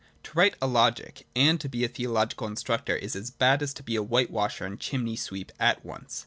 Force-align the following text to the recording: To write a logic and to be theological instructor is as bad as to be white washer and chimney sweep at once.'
To 0.23 0.31
write 0.33 0.55
a 0.59 0.65
logic 0.65 1.27
and 1.35 1.61
to 1.61 1.69
be 1.69 1.85
theological 1.87 2.47
instructor 2.47 2.95
is 2.95 3.15
as 3.15 3.29
bad 3.29 3.61
as 3.61 3.71
to 3.75 3.83
be 3.83 3.99
white 3.99 4.31
washer 4.31 4.65
and 4.65 4.79
chimney 4.79 5.15
sweep 5.15 5.51
at 5.59 5.85
once.' 5.85 6.19